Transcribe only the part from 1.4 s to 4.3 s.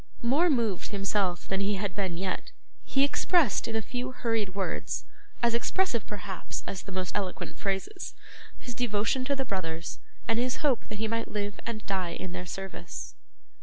than he had been yet, he expressed in a few